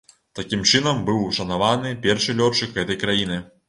[0.37, 3.45] Такім чынам быў ушанаваны першы лётчык гэтай краіны.